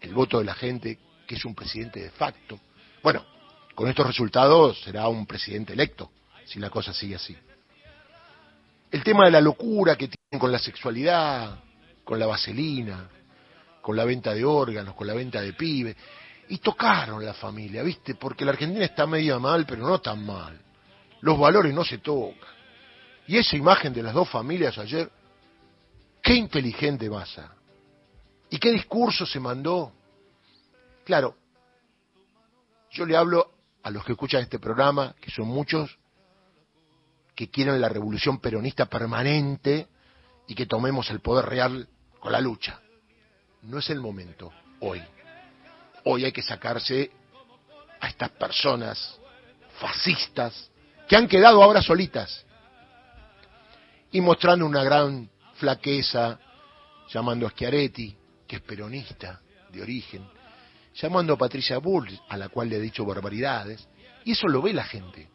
el 0.00 0.14
voto 0.14 0.38
de 0.38 0.44
la 0.44 0.54
gente, 0.54 0.98
que 1.26 1.34
es 1.34 1.44
un 1.44 1.54
presidente 1.54 2.00
de 2.00 2.10
facto. 2.10 2.58
Bueno, 3.02 3.24
con 3.74 3.88
estos 3.88 4.06
resultados 4.06 4.80
será 4.82 5.08
un 5.08 5.26
presidente 5.26 5.72
electo, 5.72 6.10
si 6.44 6.58
la 6.58 6.70
cosa 6.70 6.92
sigue 6.92 7.16
así. 7.16 7.36
El 8.90 9.04
tema 9.04 9.26
de 9.26 9.30
la 9.30 9.40
locura 9.40 9.96
que 9.96 10.08
tienen 10.08 10.40
con 10.40 10.50
la 10.50 10.58
sexualidad, 10.58 11.60
con 12.04 12.18
la 12.18 12.26
vaselina, 12.26 13.08
con 13.80 13.96
la 13.96 14.04
venta 14.04 14.34
de 14.34 14.44
órganos, 14.44 14.94
con 14.94 15.06
la 15.06 15.14
venta 15.14 15.40
de 15.40 15.52
pibes, 15.52 15.96
y 16.48 16.58
tocaron 16.58 17.24
la 17.24 17.34
familia, 17.34 17.82
¿viste? 17.82 18.16
Porque 18.16 18.44
la 18.44 18.50
Argentina 18.50 18.84
está 18.84 19.06
medio 19.06 19.38
mal, 19.38 19.64
pero 19.66 19.86
no 19.86 20.00
tan 20.00 20.26
mal. 20.26 20.60
Los 21.20 21.38
valores 21.38 21.72
no 21.72 21.84
se 21.84 21.98
tocan. 21.98 22.50
Y 23.28 23.36
esa 23.36 23.56
imagen 23.56 23.92
de 23.92 24.02
las 24.02 24.12
dos 24.12 24.28
familias 24.28 24.76
ayer, 24.78 25.08
qué 26.20 26.34
inteligente 26.34 27.08
masa. 27.08 27.54
¿Y 28.50 28.58
qué 28.58 28.72
discurso 28.72 29.24
se 29.24 29.38
mandó? 29.38 29.92
Claro, 31.04 31.36
yo 32.90 33.06
le 33.06 33.16
hablo 33.16 33.52
a 33.82 33.90
los 33.90 34.04
que 34.04 34.12
escuchan 34.12 34.42
este 34.42 34.58
programa, 34.58 35.14
que 35.20 35.30
son 35.30 35.46
muchos, 35.46 35.96
que 37.34 37.48
quieren 37.48 37.80
la 37.80 37.88
revolución 37.88 38.40
peronista 38.40 38.86
permanente 38.86 39.88
y 40.46 40.54
que 40.54 40.66
tomemos 40.66 41.10
el 41.10 41.20
poder 41.20 41.46
real 41.46 41.88
con 42.18 42.32
la 42.32 42.40
lucha. 42.40 42.80
No 43.62 43.78
es 43.78 43.88
el 43.90 44.00
momento, 44.00 44.52
hoy. 44.80 45.00
Hoy 46.04 46.24
hay 46.24 46.32
que 46.32 46.42
sacarse 46.42 47.10
a 48.00 48.08
estas 48.08 48.30
personas 48.30 49.18
fascistas 49.78 50.70
que 51.08 51.16
han 51.16 51.28
quedado 51.28 51.62
ahora 51.62 51.82
solitas 51.82 52.44
y 54.10 54.20
mostrando 54.20 54.66
una 54.66 54.82
gran 54.82 55.30
flaqueza, 55.54 56.38
llamando 57.08 57.46
a 57.46 57.50
Schiaretti, 57.50 58.16
que 58.50 58.56
es 58.56 58.62
peronista 58.62 59.40
de 59.70 59.80
origen, 59.80 60.26
llamando 60.96 61.34
a 61.34 61.38
Patricia 61.38 61.78
Bull, 61.78 62.08
a 62.28 62.36
la 62.36 62.48
cual 62.48 62.68
le 62.68 62.78
he 62.78 62.80
dicho 62.80 63.04
barbaridades, 63.04 63.86
y 64.24 64.32
eso 64.32 64.48
lo 64.48 64.60
ve 64.60 64.72
la 64.72 64.82
gente. 64.82 65.28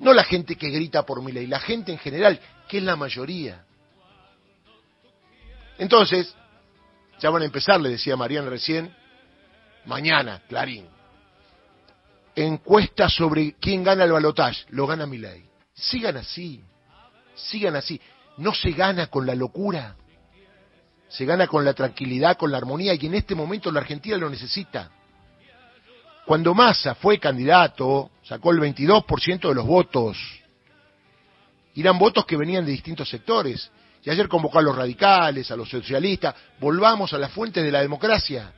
No 0.00 0.12
la 0.12 0.24
gente 0.24 0.56
que 0.56 0.70
grita 0.70 1.06
por 1.06 1.22
mi 1.22 1.30
ley, 1.30 1.46
la 1.46 1.60
gente 1.60 1.92
en 1.92 1.98
general, 1.98 2.40
que 2.68 2.78
es 2.78 2.82
la 2.82 2.96
mayoría. 2.96 3.64
Entonces, 5.78 6.34
ya 7.20 7.30
van 7.30 7.42
a 7.42 7.44
empezar, 7.44 7.80
le 7.80 7.90
decía 7.90 8.16
Mariana 8.16 8.50
recién, 8.50 8.92
mañana, 9.84 10.42
Clarín. 10.48 10.88
Encuesta 12.34 13.08
sobre 13.08 13.54
quién 13.60 13.84
gana 13.84 14.02
el 14.02 14.10
balotaje, 14.10 14.64
lo 14.70 14.88
gana 14.88 15.06
mi 15.06 15.18
ley. 15.18 15.48
Sigan 15.72 16.16
así, 16.16 16.64
sigan 17.36 17.76
así. 17.76 18.00
No 18.38 18.52
se 18.52 18.72
gana 18.72 19.06
con 19.06 19.24
la 19.24 19.36
locura, 19.36 19.94
se 21.08 21.24
gana 21.24 21.46
con 21.46 21.64
la 21.64 21.74
tranquilidad, 21.74 22.36
con 22.36 22.50
la 22.50 22.58
armonía, 22.58 22.94
y 22.94 23.06
en 23.06 23.14
este 23.14 23.34
momento 23.34 23.70
la 23.70 23.80
Argentina 23.80 24.16
lo 24.16 24.28
necesita. 24.28 24.90
Cuando 26.26 26.54
Massa 26.54 26.96
fue 26.96 27.20
candidato, 27.20 28.10
sacó 28.24 28.50
el 28.50 28.58
22% 28.58 29.48
de 29.48 29.54
los 29.54 29.64
votos. 29.64 30.18
Eran 31.74 31.98
votos 31.98 32.26
que 32.26 32.36
venían 32.36 32.64
de 32.64 32.72
distintos 32.72 33.08
sectores. 33.08 33.70
Y 34.02 34.10
ayer 34.10 34.28
convocó 34.28 34.58
a 34.58 34.62
los 34.62 34.74
radicales, 34.74 35.50
a 35.50 35.56
los 35.56 35.68
socialistas, 35.68 36.34
volvamos 36.58 37.12
a 37.12 37.18
la 37.18 37.28
fuente 37.28 37.62
de 37.62 37.70
la 37.70 37.80
democracia. 37.80 38.52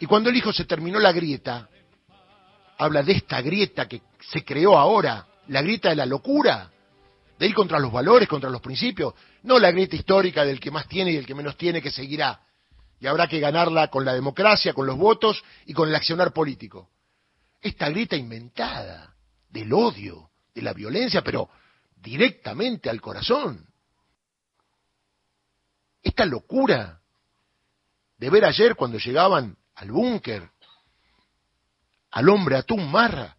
Y 0.00 0.06
cuando 0.06 0.30
el 0.30 0.36
hijo 0.36 0.52
se 0.52 0.64
terminó 0.64 0.98
la 0.98 1.12
grieta, 1.12 1.68
habla 2.78 3.02
de 3.02 3.12
esta 3.12 3.40
grieta 3.40 3.86
que 3.86 4.02
se 4.20 4.44
creó 4.44 4.76
ahora, 4.76 5.26
la 5.48 5.62
grieta 5.62 5.90
de 5.90 5.96
la 5.96 6.06
locura, 6.06 6.70
de 7.38 7.46
ir 7.46 7.54
contra 7.54 7.78
los 7.78 7.92
valores, 7.92 8.28
contra 8.28 8.50
los 8.50 8.60
principios, 8.60 9.14
no 9.44 9.58
la 9.58 9.70
grieta 9.70 9.94
histórica 9.94 10.44
del 10.44 10.58
que 10.58 10.70
más 10.70 10.88
tiene 10.88 11.12
y 11.12 11.16
el 11.16 11.26
que 11.26 11.34
menos 11.34 11.56
tiene 11.56 11.82
que 11.82 11.90
seguirá. 11.90 12.40
Y 12.98 13.06
habrá 13.06 13.28
que 13.28 13.40
ganarla 13.40 13.88
con 13.88 14.04
la 14.04 14.14
democracia, 14.14 14.72
con 14.72 14.86
los 14.86 14.96
votos 14.96 15.44
y 15.66 15.74
con 15.74 15.88
el 15.88 15.94
accionar 15.94 16.32
político. 16.32 16.90
Esta 17.60 17.90
grieta 17.90 18.16
inventada 18.16 19.14
del 19.50 19.72
odio, 19.72 20.30
de 20.54 20.62
la 20.62 20.72
violencia, 20.72 21.22
pero 21.22 21.50
directamente 21.96 22.88
al 22.88 23.02
corazón. 23.02 23.66
Esta 26.02 26.24
locura 26.24 27.00
de 28.16 28.30
ver 28.30 28.46
ayer 28.46 28.74
cuando 28.74 28.98
llegaban 28.98 29.58
al 29.74 29.90
búnker, 29.90 30.50
al 32.12 32.28
hombre 32.30 32.56
atún 32.56 32.90
marra, 32.90 33.36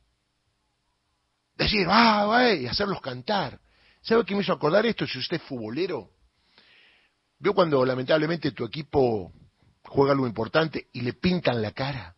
decir, 1.56 1.88
ah, 1.90 2.26
va, 2.26 2.52
y 2.52 2.68
hacerlos 2.68 3.02
cantar. 3.02 3.60
¿Sabe 4.06 4.24
qué 4.24 4.36
me 4.36 4.42
hizo 4.42 4.54
acordar 4.54 4.86
esto 4.86 5.08
si 5.08 5.18
usted 5.18 5.38
es 5.38 5.44
futbolero? 5.44 6.12
Veo 7.40 7.54
cuando 7.56 7.84
lamentablemente 7.84 8.52
tu 8.52 8.64
equipo 8.64 9.34
juega 9.84 10.12
algo 10.12 10.28
importante 10.28 10.88
y 10.94 11.02
le 11.02 11.14
pintan 11.14 11.60
la 11.60 11.72
cara. 11.72 12.16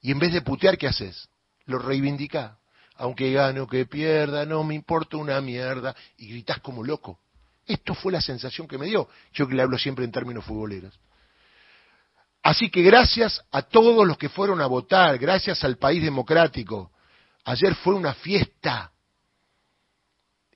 Y 0.00 0.10
en 0.10 0.18
vez 0.18 0.32
de 0.32 0.40
putear, 0.40 0.78
¿qué 0.78 0.88
haces? 0.88 1.28
Lo 1.66 1.78
reivindica. 1.78 2.58
Aunque 2.96 3.30
gane 3.30 3.60
o 3.60 3.66
que 3.66 3.84
pierda, 3.84 4.46
no 4.46 4.64
me 4.64 4.74
importa 4.74 5.18
una 5.18 5.38
mierda. 5.42 5.94
Y 6.16 6.28
gritas 6.30 6.60
como 6.60 6.82
loco. 6.82 7.20
Esto 7.66 7.94
fue 7.94 8.10
la 8.10 8.22
sensación 8.22 8.66
que 8.66 8.78
me 8.78 8.86
dio. 8.86 9.08
Yo 9.34 9.46
que 9.46 9.54
le 9.54 9.62
hablo 9.62 9.78
siempre 9.78 10.04
en 10.04 10.12
términos 10.12 10.44
futboleros. 10.44 10.98
Así 12.42 12.70
que 12.70 12.82
gracias 12.82 13.40
a 13.52 13.62
todos 13.62 14.06
los 14.06 14.16
que 14.16 14.30
fueron 14.30 14.62
a 14.62 14.66
votar, 14.66 15.18
gracias 15.18 15.62
al 15.62 15.76
país 15.76 16.02
democrático. 16.02 16.90
Ayer 17.44 17.74
fue 17.74 17.94
una 17.94 18.14
fiesta 18.14 18.91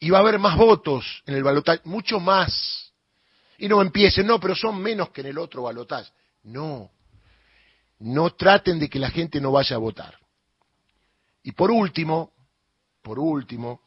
y 0.00 0.10
va 0.10 0.18
a 0.18 0.20
haber 0.20 0.38
más 0.38 0.56
votos 0.56 1.22
en 1.26 1.34
el 1.34 1.42
balotaje, 1.42 1.80
mucho 1.84 2.20
más. 2.20 2.92
Y 3.58 3.68
no 3.68 3.80
empiecen, 3.80 4.26
no, 4.26 4.38
pero 4.38 4.54
son 4.54 4.80
menos 4.80 5.10
que 5.10 5.22
en 5.22 5.28
el 5.28 5.38
otro 5.38 5.62
balotaje. 5.62 6.10
No, 6.42 6.90
no 7.98 8.30
traten 8.30 8.78
de 8.78 8.88
que 8.88 8.98
la 8.98 9.10
gente 9.10 9.40
no 9.40 9.52
vaya 9.52 9.76
a 9.76 9.80
votar. 9.80 10.18
Y 11.42 11.52
por 11.52 11.70
último, 11.70 12.32
por 13.02 13.18
último, 13.18 13.80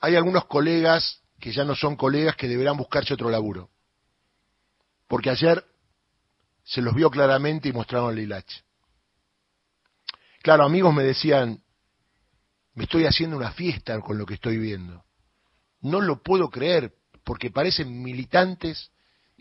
hay 0.00 0.14
algunos 0.14 0.44
colegas 0.44 1.20
que 1.40 1.52
ya 1.52 1.64
no 1.64 1.74
son 1.74 1.96
colegas 1.96 2.36
que 2.36 2.48
deberán 2.48 2.76
buscarse 2.76 3.14
otro 3.14 3.30
laburo. 3.30 3.70
Porque 5.08 5.30
ayer 5.30 5.64
se 6.62 6.80
los 6.80 6.94
vio 6.94 7.10
claramente 7.10 7.68
y 7.68 7.72
mostraron 7.72 8.12
el 8.12 8.20
hilache. 8.20 8.62
Claro, 10.42 10.64
amigos 10.64 10.92
me 10.94 11.02
decían, 11.02 11.63
me 12.74 12.84
estoy 12.84 13.06
haciendo 13.06 13.36
una 13.36 13.52
fiesta 13.52 13.98
con 14.00 14.18
lo 14.18 14.26
que 14.26 14.34
estoy 14.34 14.58
viendo. 14.58 15.04
No 15.80 16.00
lo 16.00 16.22
puedo 16.22 16.50
creer, 16.50 16.92
porque 17.24 17.50
parecen 17.50 18.02
militantes 18.02 18.90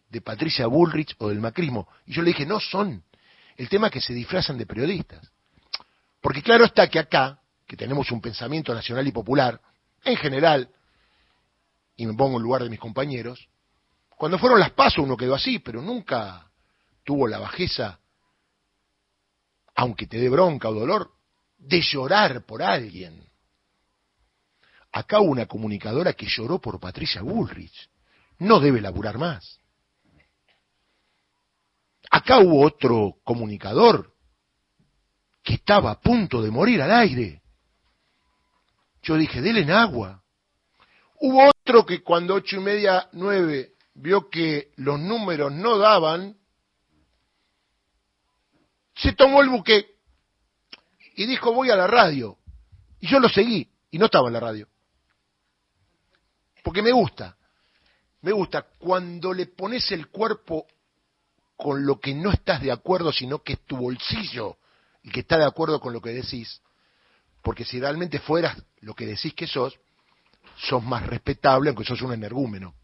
de 0.10 0.22
Patricia 0.22 0.68
Bullrich 0.68 1.16
o 1.18 1.30
del 1.30 1.40
macrismo. 1.40 1.88
Y 2.06 2.14
yo 2.14 2.22
le 2.22 2.30
dije, 2.30 2.46
no 2.46 2.60
son. 2.60 3.04
El 3.58 3.70
tema 3.70 3.88
es 3.88 3.94
que 3.94 4.02
se 4.02 4.14
disfrazan 4.14 4.58
de 4.58 4.66
periodistas. 4.66 5.32
Porque 6.22 6.42
claro 6.42 6.66
está 6.66 6.88
que 6.88 7.00
acá, 7.00 7.40
que 7.68 7.76
tenemos 7.76 8.12
un 8.12 8.22
pensamiento 8.22 8.74
nacional 8.74 9.08
y 9.08 9.12
popular, 9.12 9.60
en 10.06 10.16
general, 10.18 10.70
y 11.96 12.06
me 12.06 12.14
pongo 12.14 12.38
en 12.38 12.44
lugar 12.44 12.64
de 12.64 12.70
mis 12.70 12.80
compañeros, 12.80 13.50
cuando 14.16 14.38
fueron 14.38 14.60
las 14.60 14.72
pasos 14.72 15.00
uno 15.00 15.18
quedó 15.18 15.36
así, 15.36 15.60
pero 15.60 15.82
nunca 15.82 16.50
tuvo 17.04 17.28
la 17.28 17.40
bajeza, 17.40 18.00
aunque 19.76 20.08
te 20.08 20.18
dé 20.18 20.30
bronca 20.30 20.70
o 20.70 20.74
dolor, 20.74 21.13
de 21.66 21.82
llorar 21.82 22.46
por 22.46 22.62
alguien. 22.62 23.24
Acá 24.92 25.20
hubo 25.20 25.32
una 25.32 25.46
comunicadora 25.46 26.14
que 26.14 26.28
lloró 26.28 26.60
por 26.60 26.80
Patricia 26.80 27.22
Bullrich. 27.22 27.90
No 28.40 28.60
debe 28.60 28.82
laburar 28.82 29.18
más. 29.18 29.60
Acá 32.12 32.40
hubo 32.40 32.62
otro 32.62 33.16
comunicador 33.24 34.14
que 35.42 35.56
estaba 35.56 35.92
a 35.92 36.00
punto 36.00 36.42
de 36.42 36.52
morir 36.52 36.82
al 36.82 36.92
aire. 36.92 37.42
Yo 39.02 39.16
dije, 39.16 39.42
denle 39.42 39.62
en 39.62 39.72
agua. 39.72 40.22
Hubo 41.20 41.50
otro 41.50 41.86
que 41.86 42.04
cuando 42.04 42.36
ocho 42.36 42.58
y 42.58 42.60
media, 42.60 43.10
nueve, 43.14 43.74
vio 43.96 44.30
que 44.30 44.72
los 44.76 45.00
números 45.00 45.52
no 45.52 45.78
daban, 45.78 46.38
se 48.96 49.14
tomó 49.14 49.42
el 49.42 49.50
buque 49.50 49.93
y 51.16 51.26
dijo, 51.26 51.54
voy 51.54 51.70
a 51.70 51.76
la 51.76 51.88
radio. 51.88 52.38
Y 53.00 53.08
yo 53.08 53.20
lo 53.20 53.30
seguí, 53.30 53.70
y 53.92 53.98
no 53.98 54.06
estaba 54.06 54.28
en 54.28 54.34
la 54.34 54.40
radio. 54.40 54.68
Porque 56.64 56.82
me 56.82 56.92
gusta, 56.92 57.38
me 58.22 58.32
gusta 58.32 58.66
cuando 58.80 59.34
le 59.34 59.48
pones 59.48 59.92
el 59.92 60.08
cuerpo 60.08 60.66
con 61.56 61.86
lo 61.86 62.00
que 62.00 62.14
no 62.14 62.32
estás 62.32 62.62
de 62.62 62.72
acuerdo, 62.72 63.12
sino 63.12 63.44
que 63.44 63.54
es 63.54 63.66
tu 63.66 63.78
bolsillo 63.78 64.58
y 65.04 65.12
que 65.12 65.22
está 65.22 65.38
de 65.38 65.46
acuerdo 65.46 65.80
con 65.80 65.94
lo 65.94 66.02
que 66.02 66.12
decís. 66.12 66.62
Porque 67.42 67.66
si 67.66 67.80
realmente 67.80 68.20
fueras 68.20 68.58
lo 68.80 68.94
que 68.96 69.06
decís 69.06 69.34
que 69.34 69.48
sos, 69.48 69.78
sos 70.56 70.82
más 70.84 71.06
respetable, 71.06 71.70
aunque 71.70 71.84
sos 71.84 72.02
un 72.02 72.14
energúmeno. 72.14 72.76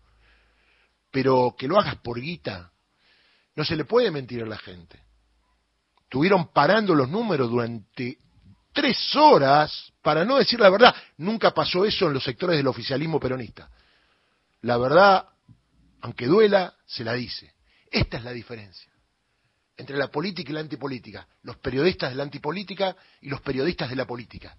Pero 1.11 1.55
que 1.57 1.67
lo 1.67 1.79
hagas 1.79 1.95
por 1.97 2.19
guita, 2.19 2.71
no 3.55 3.63
se 3.63 3.75
le 3.75 3.85
puede 3.85 4.11
mentir 4.11 4.43
a 4.43 4.45
la 4.45 4.57
gente. 4.57 5.01
Estuvieron 6.09 6.51
parando 6.51 6.95
los 6.95 7.07
números 7.07 7.51
durante 7.51 8.17
tres 8.73 9.15
horas 9.15 9.93
para 10.01 10.25
no 10.25 10.37
decir 10.37 10.59
la 10.59 10.71
verdad. 10.71 10.95
Nunca 11.17 11.51
pasó 11.51 11.85
eso 11.85 12.07
en 12.07 12.15
los 12.15 12.23
sectores 12.23 12.57
del 12.57 12.65
oficialismo 12.65 13.19
peronista. 13.19 13.69
La 14.61 14.77
verdad, 14.79 15.27
aunque 16.01 16.25
duela, 16.25 16.73
se 16.87 17.03
la 17.03 17.13
dice. 17.13 17.53
Esta 17.91 18.17
es 18.17 18.23
la 18.23 18.31
diferencia 18.31 18.91
entre 19.77 19.97
la 19.97 20.07
política 20.07 20.49
y 20.49 20.53
la 20.55 20.61
antipolítica, 20.61 21.27
los 21.43 21.57
periodistas 21.57 22.09
de 22.09 22.15
la 22.15 22.23
antipolítica 22.23 22.95
y 23.21 23.29
los 23.29 23.39
periodistas 23.41 23.91
de 23.91 23.95
la 23.95 24.05
política. 24.05 24.57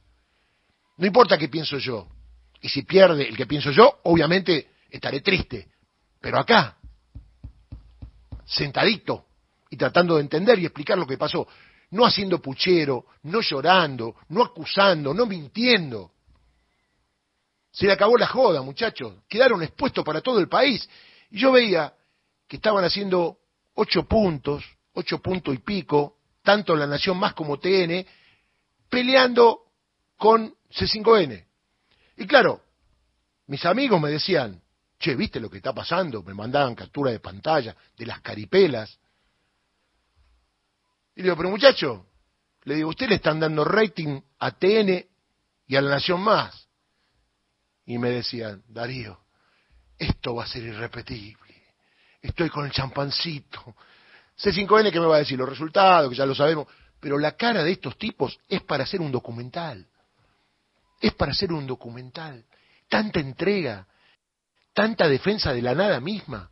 No 0.99 1.07
importa 1.07 1.37
qué 1.37 1.49
pienso 1.49 1.79
yo, 1.79 2.09
y 2.63 2.69
si 2.69 2.83
pierde 2.83 3.29
el 3.29 3.37
que 3.37 3.47
pienso 3.47 3.73
yo, 3.73 4.01
obviamente 4.05 4.71
estaré 4.89 5.21
triste, 5.21 5.69
pero 6.21 6.39
acá, 6.39 6.79
sentadito 8.47 9.27
y 9.71 9.77
tratando 9.77 10.17
de 10.17 10.23
entender 10.23 10.59
y 10.59 10.67
explicar 10.67 10.99
lo 10.99 11.07
que 11.07 11.17
pasó, 11.17 11.47
no 11.91 12.05
haciendo 12.05 12.41
puchero, 12.41 13.07
no 13.23 13.41
llorando, 13.41 14.17
no 14.29 14.43
acusando, 14.43 15.15
no 15.15 15.27
mintiendo. 15.27 16.13
Se 17.73 17.87
le 17.87 17.93
acabó 17.93 18.19
la 18.19 18.27
joda, 18.27 18.63
muchachos, 18.63 19.15
quedaron 19.29 19.63
expuestos 19.63 20.05
para 20.05 20.21
todo 20.21 20.41
el 20.41 20.49
país. 20.49 20.89
Y 21.31 21.39
yo 21.39 21.53
veía 21.53 21.95
que 22.49 22.57
estaban 22.57 22.85
haciendo 22.85 23.39
ocho 23.75 24.07
puntos, 24.07 24.65
ocho 24.93 25.21
puntos 25.21 25.55
y 25.55 25.59
pico, 25.59 26.17
tanto 26.43 26.75
La 26.75 26.87
Nación 26.87 27.17
Más 27.17 27.35
como 27.35 27.59
TN, 27.59 28.05
peleando 28.89 29.61
con 30.17 30.53
C5N. 30.71 31.45
Y 32.17 32.27
claro, 32.27 32.63
mis 33.47 33.65
amigos 33.65 34.01
me 34.01 34.11
decían, 34.11 34.61
che, 34.99 35.15
¿viste 35.15 35.41
lo 35.41 35.49
que 35.49 35.59
está 35.59 35.73
pasando? 35.73 36.23
Me 36.23 36.35
mandaban 36.35 36.75
captura 36.75 37.11
de 37.11 37.21
pantalla 37.21 37.75
de 37.97 38.07
las 38.07 38.21
caripelas. 38.21 38.99
Y 41.21 41.23
le 41.23 41.27
digo, 41.27 41.37
pero 41.37 41.51
muchacho, 41.51 42.07
le 42.65 42.77
digo, 42.77 42.89
usted 42.89 43.09
le 43.09 43.17
están 43.17 43.39
dando 43.39 43.63
rating 43.63 44.21
a 44.39 44.53
TN 44.53 45.05
y 45.67 45.77
a 45.77 45.83
La 45.83 45.91
Nación 45.91 46.23
Más. 46.23 46.69
Y 47.85 47.99
me 47.99 48.11
decían, 48.11 48.63
Darío, 48.69 49.21
esto 49.99 50.35
va 50.35 50.45
a 50.45 50.47
ser 50.47 50.63
irrepetible. 50.63 51.55
Estoy 52.23 52.49
con 52.49 52.65
el 52.65 52.73
champancito. 52.73 53.77
C5N 54.43 54.91
que 54.91 55.01
me 55.01 55.07
va 55.07 55.17
a 55.17 55.21
decir 55.21 55.39
los 55.39 55.49
resultados, 55.49 56.09
que 56.11 56.17
ya 56.17 56.25
lo 56.25 56.35
sabemos, 56.35 56.67
pero 56.99 57.19
la 57.19 57.37
cara 57.37 57.63
de 57.63 57.73
estos 57.73 57.99
tipos 57.99 58.39
es 58.49 58.63
para 58.63 58.85
hacer 58.85 59.01
un 59.01 59.13
documental 59.13 59.87
es 61.01 61.15
para 61.15 61.33
hacer 61.33 61.53
un 61.53 61.67
documental. 61.67 62.45
Tanta 62.89 63.21
entrega, 63.21 63.87
tanta 64.75 65.09
defensa 65.09 65.53
de 65.53 65.63
la 65.63 65.75
nada 65.75 66.01
misma. 66.01 66.51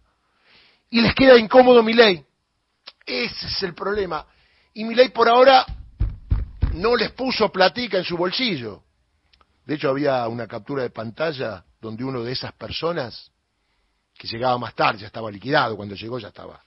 Y 0.90 1.02
les 1.02 1.14
queda 1.14 1.36
incómodo 1.38 1.82
mi 1.82 1.92
ley. 1.92 2.24
Ese 3.04 3.46
es 3.46 3.62
el 3.62 3.74
problema. 3.74 4.26
Y 4.78 4.84
mi 4.84 4.94
ley 4.94 5.08
por 5.08 5.28
ahora 5.28 5.66
no 6.74 6.94
les 6.94 7.10
puso 7.10 7.50
platica 7.50 7.98
en 7.98 8.04
su 8.04 8.16
bolsillo. 8.16 8.84
De 9.64 9.74
hecho, 9.74 9.88
había 9.88 10.28
una 10.28 10.46
captura 10.46 10.84
de 10.84 10.90
pantalla 10.90 11.64
donde 11.80 12.04
uno 12.04 12.22
de 12.22 12.30
esas 12.30 12.52
personas, 12.52 13.32
que 14.16 14.28
llegaba 14.28 14.56
más 14.56 14.76
tarde, 14.76 15.00
ya 15.00 15.08
estaba 15.08 15.32
liquidado, 15.32 15.76
cuando 15.76 15.96
llegó 15.96 16.20
ya 16.20 16.28
estaba 16.28 16.62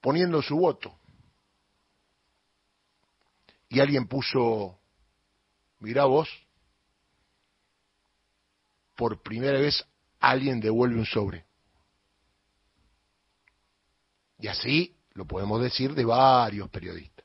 poniendo 0.00 0.40
su 0.40 0.56
voto. 0.56 0.98
Y 3.68 3.78
alguien 3.78 4.08
puso 4.08 4.78
Mirá 5.80 6.06
vos, 6.06 6.30
por 8.96 9.20
primera 9.20 9.58
vez 9.60 9.84
alguien 10.20 10.58
devuelve 10.58 10.96
un 10.96 11.04
sobre. 11.04 11.44
Y 14.38 14.48
así 14.48 14.96
lo 15.14 15.26
podemos 15.26 15.60
decir 15.62 15.94
de 15.94 16.04
varios 16.04 16.68
periodistas. 16.70 17.24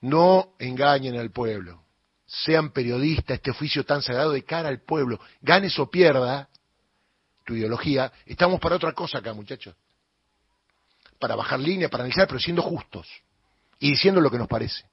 No 0.00 0.54
engañen 0.58 1.16
al 1.16 1.30
pueblo. 1.30 1.82
Sean 2.26 2.70
periodistas, 2.70 3.36
este 3.36 3.50
oficio 3.50 3.84
tan 3.84 4.02
sagrado 4.02 4.32
de 4.32 4.42
cara 4.44 4.68
al 4.68 4.80
pueblo. 4.82 5.20
Ganes 5.40 5.78
o 5.78 5.90
pierda 5.90 6.48
tu 7.44 7.54
ideología. 7.54 8.10
Estamos 8.26 8.58
para 8.58 8.76
otra 8.76 8.92
cosa 8.92 9.18
acá, 9.18 9.32
muchachos. 9.32 9.74
Para 11.18 11.36
bajar 11.36 11.60
línea, 11.60 11.88
para 11.88 12.04
analizar, 12.04 12.26
pero 12.26 12.40
siendo 12.40 12.62
justos. 12.62 13.06
Y 13.78 13.90
diciendo 13.90 14.20
lo 14.20 14.30
que 14.30 14.38
nos 14.38 14.48
parece 14.48 14.84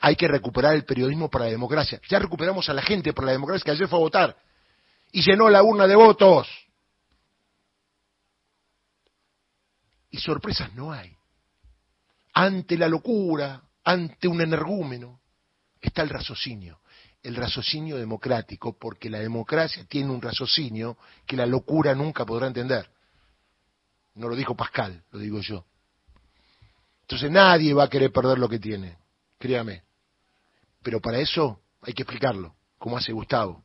hay 0.00 0.16
que 0.16 0.28
recuperar 0.28 0.74
el 0.74 0.84
periodismo 0.84 1.28
para 1.28 1.46
la 1.46 1.50
democracia. 1.50 2.00
Ya 2.08 2.18
recuperamos 2.18 2.68
a 2.68 2.74
la 2.74 2.82
gente 2.82 3.12
por 3.12 3.24
la 3.24 3.32
democracia 3.32 3.64
que 3.64 3.70
ayer 3.72 3.88
fue 3.88 3.98
a 3.98 4.02
votar 4.02 4.36
y 5.10 5.22
llenó 5.22 5.48
la 5.48 5.62
urna 5.62 5.86
de 5.86 5.96
votos. 5.96 6.48
Y 10.10 10.18
sorpresas 10.18 10.74
no 10.74 10.92
hay. 10.92 11.16
Ante 12.34 12.76
la 12.76 12.88
locura, 12.88 13.62
ante 13.84 14.28
un 14.28 14.40
energúmeno, 14.40 15.20
está 15.80 16.02
el 16.02 16.08
raciocinio. 16.08 16.80
El 17.22 17.34
raciocinio 17.34 17.96
democrático, 17.96 18.78
porque 18.78 19.10
la 19.10 19.18
democracia 19.18 19.84
tiene 19.88 20.10
un 20.10 20.22
raciocinio 20.22 20.96
que 21.26 21.36
la 21.36 21.46
locura 21.46 21.94
nunca 21.94 22.24
podrá 22.24 22.46
entender. 22.46 22.88
No 24.14 24.28
lo 24.28 24.36
dijo 24.36 24.56
Pascal, 24.56 25.02
lo 25.10 25.18
digo 25.18 25.40
yo. 25.40 25.64
Entonces 27.02 27.30
nadie 27.30 27.74
va 27.74 27.84
a 27.84 27.88
querer 27.88 28.12
perder 28.12 28.38
lo 28.38 28.48
que 28.48 28.58
tiene, 28.58 28.98
créame. 29.38 29.82
Pero 30.82 31.00
para 31.00 31.18
eso 31.18 31.60
hay 31.82 31.92
que 31.92 32.02
explicarlo, 32.02 32.54
como 32.78 32.96
hace 32.96 33.12
Gustavo, 33.12 33.64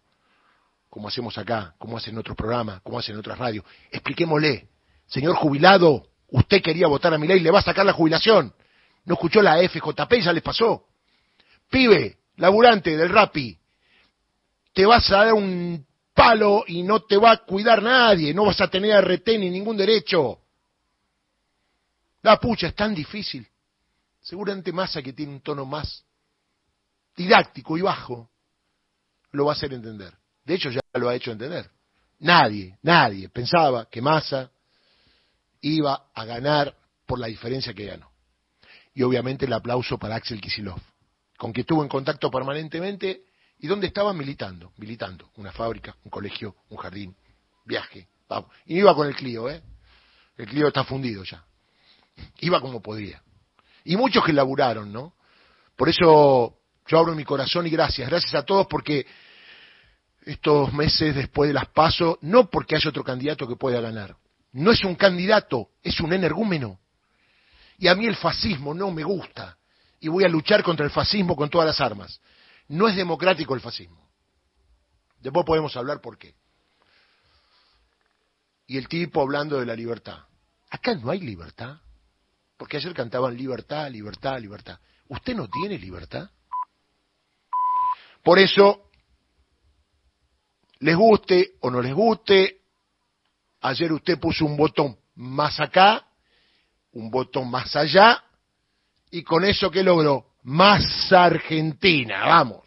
como 0.90 1.08
hacemos 1.08 1.38
acá, 1.38 1.76
como 1.78 1.98
hacen 1.98 2.14
en 2.14 2.20
otros 2.20 2.38
programas, 2.38 2.82
como 2.82 3.00
hacen 3.00 3.16
en 3.16 3.20
otras 3.20 3.38
radios. 3.38 3.66
Expliquémosle, 3.92 4.70
señor 5.08 5.36
jubilado, 5.36 6.08
usted 6.34 6.62
quería 6.62 6.88
votar 6.88 7.14
a 7.14 7.18
mi 7.18 7.28
ley, 7.28 7.40
le 7.40 7.52
va 7.52 7.60
a 7.60 7.64
sacar 7.64 7.86
la 7.86 7.94
jubilación. 7.94 8.54
No 9.06 9.14
escuchó 9.14 9.42
la 9.42 9.58
FJP 9.58 10.14
y 10.14 10.22
ya 10.22 10.34
les 10.34 10.44
pasó. 10.44 10.88
Pibe, 11.70 12.18
laburante 12.38 12.98
del 12.98 13.10
RAPI, 13.10 13.58
te 14.74 14.86
vas 14.86 15.10
a 15.12 15.26
dar 15.26 15.34
un 15.34 15.86
palo 16.14 16.64
y 16.68 16.82
no 16.82 17.04
te 17.04 17.18
va 17.18 17.32
a 17.32 17.38
cuidar 17.38 17.84
nadie, 17.84 18.34
no 18.34 18.46
vas 18.46 18.60
a 18.62 18.68
tener 18.68 19.00
RT 19.04 19.28
ni 19.40 19.50
ningún 19.50 19.78
derecho. 19.78 20.40
La 22.24 22.40
pucha, 22.40 22.68
es 22.68 22.76
tan 22.76 22.96
difícil. 22.96 23.48
Seguramente 24.22 24.72
Massa 24.72 25.02
que 25.02 25.14
tiene 25.14 25.34
un 25.34 25.42
tono 25.42 25.66
más 25.66 26.04
didáctico 27.16 27.78
y 27.78 27.82
bajo, 27.82 28.30
lo 29.32 29.46
va 29.46 29.52
a 29.52 29.56
hacer 29.56 29.74
entender. 29.74 30.14
De 30.44 30.56
hecho, 30.56 30.72
ya 30.72 30.82
lo 30.94 31.10
ha 31.10 31.16
hecho 31.16 31.32
entender. 31.32 31.70
Nadie, 32.20 32.78
nadie 32.82 33.30
pensaba 33.30 33.88
que 33.88 34.02
Massa 34.02 34.50
iba 35.64 36.10
a 36.14 36.26
ganar 36.26 36.76
por 37.06 37.20
la 37.20 37.28
diferencia 37.28 37.74
que 37.74 37.86
ganó. 37.86 38.12
Y 38.94 39.02
obviamente 39.04 39.46
el 39.46 39.54
aplauso 39.54 39.98
para 39.98 40.16
Axel 40.16 40.40
Kisilov, 40.40 40.80
con 41.38 41.52
quien 41.52 41.64
estuvo 41.64 41.82
en 41.82 41.90
contacto 41.90 42.30
permanentemente 42.30 43.24
y 43.60 43.68
donde 43.68 43.88
estaba 43.88 44.14
militando, 44.14 44.74
militando, 44.78 45.32
una 45.38 45.52
fábrica, 45.52 45.96
un 46.04 46.12
colegio, 46.12 46.56
un 46.70 46.78
jardín, 46.78 47.16
viaje, 47.66 48.08
vamos. 48.28 48.52
Y 48.66 48.80
iba 48.80 48.94
con 48.94 49.08
el 49.08 49.16
Clio, 49.16 49.50
¿eh? 49.50 49.62
El 50.38 50.48
Clio 50.48 50.68
está 50.68 50.84
fundido 50.84 51.24
ya. 51.24 51.44
Iba 52.40 52.60
como 52.62 52.82
podía. 52.82 53.22
Y 53.86 53.96
muchos 53.96 54.24
que 54.24 54.34
laburaron, 54.34 54.92
¿no? 54.92 55.16
Por 55.76 55.90
eso 55.90 56.60
yo 56.88 57.00
abro 57.00 57.16
mi 57.16 57.24
corazón 57.24 57.66
y 57.68 57.70
gracias, 57.70 58.10
gracias 58.10 58.36
a 58.36 58.44
todos 58.44 58.68
porque 58.68 59.06
estos 60.26 60.74
meses 60.74 61.16
después 61.16 61.48
de 61.48 61.54
las 61.54 61.68
paso, 61.70 62.20
no 62.22 62.50
porque 62.50 62.76
haya 62.76 62.90
otro 62.90 63.04
candidato 63.04 63.48
que 63.48 63.56
pueda 63.56 63.82
ganar. 63.82 64.16
No 64.54 64.72
es 64.72 64.84
un 64.84 64.96
candidato, 64.96 65.70
es 65.82 66.00
un 66.00 66.14
energúmeno. 66.14 66.80
Y 67.78 67.88
a 67.88 67.96
mí 67.96 68.06
el 68.06 68.16
fascismo 68.16 68.74
no 68.74 68.92
me 68.92 69.04
gusta. 69.04 69.58
Y 70.00 70.08
voy 70.08 70.24
a 70.24 70.30
luchar 70.30 70.64
contra 70.64 70.86
el 70.86 70.92
fascismo 70.92 71.36
con 71.36 71.50
todas 71.50 71.68
las 71.68 71.82
armas. 71.82 72.22
No 72.68 72.88
es 72.88 72.96
democrático 72.96 73.56
el 73.56 73.62
fascismo. 73.62 74.10
Después 75.20 75.46
podemos 75.46 75.76
hablar 75.76 76.02
por 76.02 76.18
qué. 76.18 76.36
Y 78.68 78.78
el 78.78 78.88
tipo 78.88 79.22
hablando 79.22 79.60
de 79.60 79.66
la 79.66 79.76
libertad. 79.76 80.20
Acá 80.70 80.96
no 80.96 81.10
hay 81.10 81.20
libertad. 81.20 81.78
Porque 82.58 82.78
ayer 82.78 82.94
cantaban 82.94 83.36
libertad, 83.36 83.90
libertad, 83.90 84.40
libertad. 84.40 84.80
¿Usted 85.08 85.36
no 85.36 85.50
tiene 85.50 85.78
libertad? 85.78 86.30
Por 88.24 88.40
eso, 88.40 88.90
les 90.80 90.96
guste 90.96 91.56
o 91.62 91.70
no 91.70 91.82
les 91.82 91.94
guste, 91.94 92.63
ayer 93.64 93.92
usted 93.92 94.20
puso 94.20 94.46
un 94.46 94.56
botón 94.58 94.96
más 95.16 95.60
acá, 95.60 96.06
un 96.92 97.10
botón 97.10 97.50
más 97.50 97.76
allá, 97.76 98.22
y 99.10 99.24
con 99.24 99.46
eso, 99.46 99.72
¿qué 99.72 99.84
logró? 99.84 100.26
Más 100.44 101.12
Argentina, 101.12 102.26
vamos. 102.26 102.62